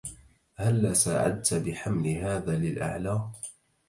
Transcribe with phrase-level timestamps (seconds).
[0.55, 3.29] هلّا ساعدت بحمل هذا للأعلى؟